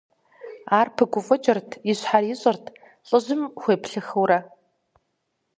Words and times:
Ар 0.77 0.87
пыгуфӀыкӀырт, 0.95 1.69
и 1.91 1.93
щхьэр 1.99 2.23
ищӀырт, 2.33 2.65
лӀыжьым 3.07 3.41
хуеплъыхыурэ. 3.59 4.39